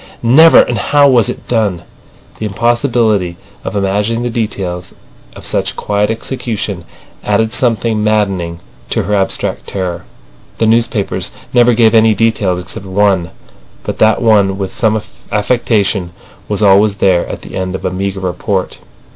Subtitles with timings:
[0.23, 0.61] Never!
[0.63, 1.83] And how was it done?
[2.39, 4.95] The impossibility of imagining the details
[5.35, 6.85] of such quiet execution
[7.23, 10.05] added something maddening to her abstract terror.
[10.57, 13.29] The newspapers never gave any details except one,
[13.83, 14.99] but that one with some
[15.31, 16.13] affectation
[16.47, 18.79] was always there at the end of a meagre report.